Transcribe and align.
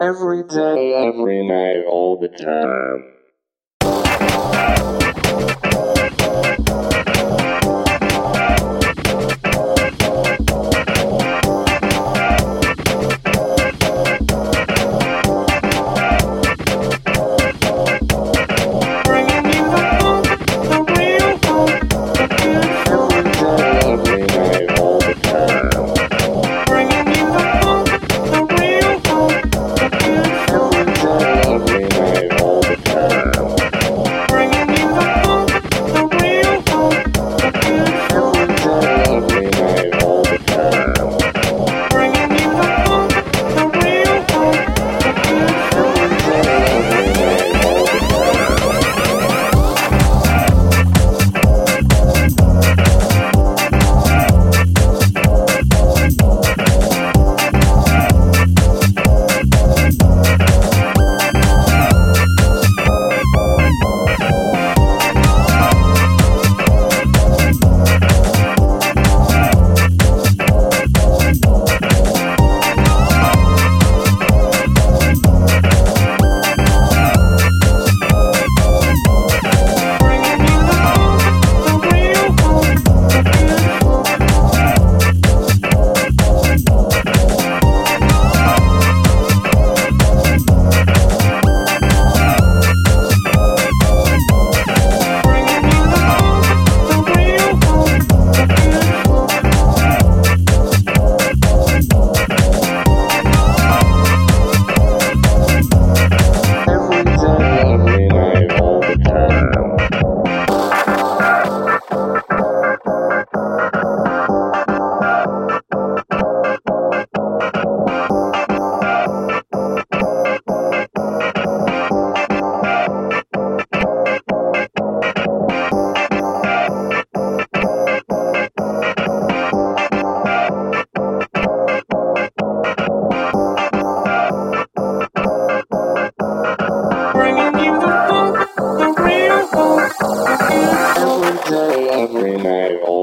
Every 0.00 0.44
day, 0.44 0.94
every 0.94 1.46
night, 1.46 1.84
all 1.88 2.18
the 2.20 2.28
time. 2.28 3.17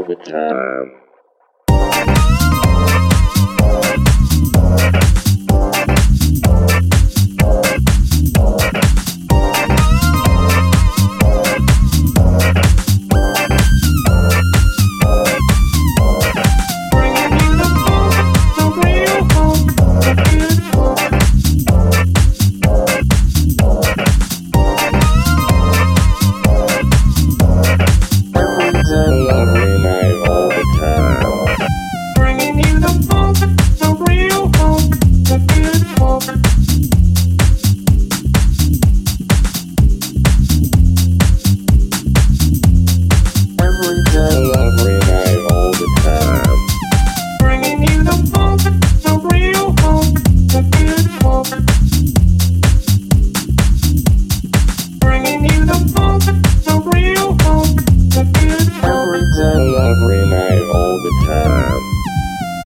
all 0.00 0.06
the 0.06 0.14
time. 0.14 1.09